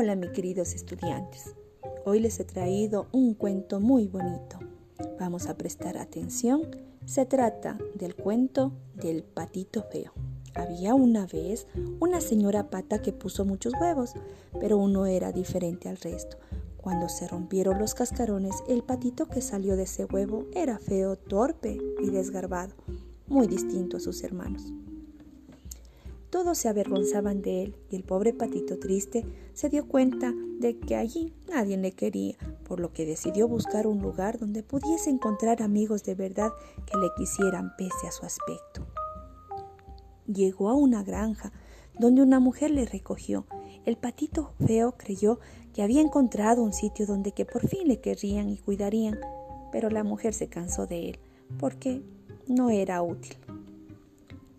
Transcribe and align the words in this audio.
Hola 0.00 0.14
mis 0.14 0.30
queridos 0.30 0.74
estudiantes. 0.74 1.56
Hoy 2.04 2.20
les 2.20 2.38
he 2.38 2.44
traído 2.44 3.08
un 3.10 3.34
cuento 3.34 3.80
muy 3.80 4.06
bonito. 4.06 4.60
Vamos 5.18 5.48
a 5.48 5.56
prestar 5.56 5.98
atención. 5.98 6.62
Se 7.04 7.26
trata 7.26 7.76
del 7.96 8.14
cuento 8.14 8.70
del 8.94 9.24
patito 9.24 9.82
feo. 9.90 10.12
Había 10.54 10.94
una 10.94 11.26
vez 11.26 11.66
una 11.98 12.20
señora 12.20 12.70
pata 12.70 13.02
que 13.02 13.12
puso 13.12 13.44
muchos 13.44 13.72
huevos, 13.80 14.14
pero 14.60 14.78
uno 14.78 15.04
era 15.06 15.32
diferente 15.32 15.88
al 15.88 15.96
resto. 15.96 16.36
Cuando 16.76 17.08
se 17.08 17.26
rompieron 17.26 17.80
los 17.80 17.94
cascarones, 17.94 18.54
el 18.68 18.84
patito 18.84 19.26
que 19.26 19.40
salió 19.40 19.74
de 19.74 19.82
ese 19.82 20.04
huevo 20.04 20.46
era 20.54 20.78
feo, 20.78 21.16
torpe 21.16 21.76
y 22.00 22.10
desgarbado, 22.10 22.76
muy 23.26 23.48
distinto 23.48 23.96
a 23.96 24.00
sus 24.00 24.22
hermanos. 24.22 24.72
Todos 26.38 26.58
se 26.58 26.68
avergonzaban 26.68 27.42
de 27.42 27.64
él 27.64 27.74
y 27.90 27.96
el 27.96 28.04
pobre 28.04 28.32
patito 28.32 28.78
triste 28.78 29.24
se 29.54 29.68
dio 29.68 29.88
cuenta 29.88 30.32
de 30.60 30.78
que 30.78 30.94
allí 30.94 31.34
nadie 31.48 31.76
le 31.76 31.90
quería, 31.90 32.36
por 32.62 32.78
lo 32.78 32.92
que 32.92 33.04
decidió 33.04 33.48
buscar 33.48 33.88
un 33.88 34.00
lugar 34.00 34.38
donde 34.38 34.62
pudiese 34.62 35.10
encontrar 35.10 35.62
amigos 35.62 36.04
de 36.04 36.14
verdad 36.14 36.52
que 36.86 36.96
le 36.96 37.08
quisieran 37.16 37.72
pese 37.76 38.06
a 38.06 38.12
su 38.12 38.24
aspecto. 38.24 38.86
Llegó 40.32 40.68
a 40.68 40.74
una 40.74 41.02
granja 41.02 41.50
donde 41.98 42.22
una 42.22 42.38
mujer 42.38 42.70
le 42.70 42.86
recogió. 42.86 43.44
El 43.84 43.96
patito 43.96 44.52
feo 44.64 44.94
creyó 44.96 45.40
que 45.74 45.82
había 45.82 46.02
encontrado 46.02 46.62
un 46.62 46.72
sitio 46.72 47.04
donde 47.04 47.32
que 47.32 47.46
por 47.46 47.66
fin 47.66 47.88
le 47.88 48.00
querrían 48.00 48.48
y 48.48 48.58
cuidarían, 48.58 49.18
pero 49.72 49.90
la 49.90 50.04
mujer 50.04 50.34
se 50.34 50.46
cansó 50.46 50.86
de 50.86 51.08
él 51.08 51.18
porque 51.58 52.00
no 52.46 52.70
era 52.70 53.02
útil. 53.02 53.36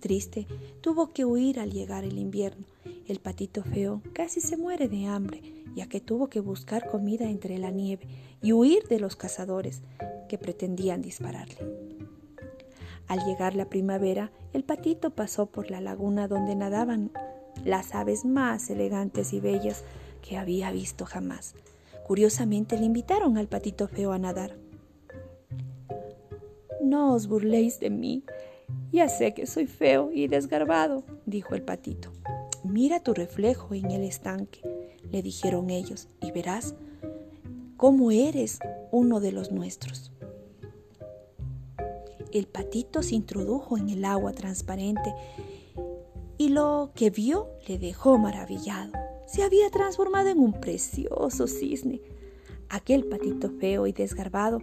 Triste, 0.00 0.46
tuvo 0.80 1.12
que 1.12 1.24
huir 1.24 1.58
al 1.58 1.72
llegar 1.72 2.04
el 2.04 2.18
invierno. 2.18 2.64
El 3.06 3.18
patito 3.18 3.64
feo 3.64 4.00
casi 4.12 4.40
se 4.40 4.56
muere 4.56 4.88
de 4.88 5.06
hambre, 5.06 5.42
ya 5.74 5.88
que 5.88 6.00
tuvo 6.00 6.28
que 6.28 6.40
buscar 6.40 6.88
comida 6.88 7.28
entre 7.28 7.58
la 7.58 7.70
nieve 7.70 8.06
y 8.40 8.52
huir 8.52 8.84
de 8.88 9.00
los 9.00 9.16
cazadores 9.16 9.82
que 10.28 10.38
pretendían 10.38 11.02
dispararle. 11.02 11.56
Al 13.08 13.24
llegar 13.24 13.56
la 13.56 13.68
primavera, 13.68 14.30
el 14.52 14.62
patito 14.62 15.10
pasó 15.10 15.46
por 15.46 15.70
la 15.70 15.80
laguna 15.80 16.28
donde 16.28 16.54
nadaban 16.54 17.10
las 17.64 17.94
aves 17.94 18.24
más 18.24 18.70
elegantes 18.70 19.32
y 19.32 19.40
bellas 19.40 19.84
que 20.22 20.36
había 20.36 20.70
visto 20.70 21.06
jamás. 21.06 21.54
Curiosamente 22.06 22.78
le 22.78 22.84
invitaron 22.84 23.36
al 23.36 23.48
patito 23.48 23.88
feo 23.88 24.12
a 24.12 24.18
nadar. 24.18 24.56
No 26.82 27.14
os 27.14 27.26
burléis 27.26 27.80
de 27.80 27.90
mí, 27.90 28.24
ya 28.92 29.08
sé 29.08 29.34
que 29.34 29.46
soy 29.46 29.66
feo 29.66 30.10
y 30.12 30.28
desgarbado, 30.28 31.04
dijo 31.26 31.54
el 31.54 31.62
patito. 31.62 32.12
Mira 32.64 33.00
tu 33.00 33.14
reflejo 33.14 33.74
en 33.74 33.90
el 33.90 34.02
estanque, 34.02 34.60
le 35.10 35.22
dijeron 35.22 35.70
ellos, 35.70 36.08
y 36.20 36.32
verás 36.32 36.74
cómo 37.76 38.10
eres 38.10 38.58
uno 38.90 39.20
de 39.20 39.32
los 39.32 39.52
nuestros. 39.52 40.12
El 42.32 42.46
patito 42.46 43.02
se 43.02 43.14
introdujo 43.14 43.78
en 43.78 43.88
el 43.88 44.04
agua 44.04 44.32
transparente 44.32 45.14
y 46.36 46.50
lo 46.50 46.90
que 46.94 47.10
vio 47.10 47.48
le 47.66 47.78
dejó 47.78 48.18
maravillado. 48.18 48.92
Se 49.26 49.42
había 49.42 49.70
transformado 49.70 50.28
en 50.28 50.38
un 50.38 50.52
precioso 50.52 51.46
cisne. 51.46 52.00
Aquel 52.68 53.04
patito 53.04 53.50
feo 53.50 53.86
y 53.86 53.92
desgarbado 53.92 54.60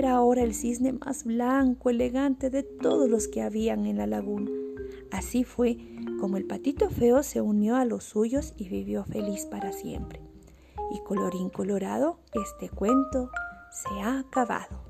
era 0.00 0.12
ahora 0.12 0.42
el 0.42 0.54
cisne 0.54 0.94
más 0.94 1.24
blanco, 1.24 1.90
elegante 1.90 2.48
de 2.48 2.62
todos 2.62 3.06
los 3.06 3.28
que 3.28 3.42
habían 3.42 3.84
en 3.84 3.98
la 3.98 4.06
laguna. 4.06 4.50
Así 5.10 5.44
fue 5.44 5.76
como 6.18 6.38
el 6.38 6.46
patito 6.46 6.88
feo 6.88 7.22
se 7.22 7.42
unió 7.42 7.76
a 7.76 7.84
los 7.84 8.04
suyos 8.04 8.54
y 8.56 8.70
vivió 8.70 9.04
feliz 9.04 9.44
para 9.44 9.72
siempre. 9.72 10.22
Y 10.90 11.00
colorín 11.04 11.50
colorado, 11.50 12.18
este 12.32 12.70
cuento 12.70 13.30
se 13.70 14.00
ha 14.00 14.20
acabado. 14.20 14.89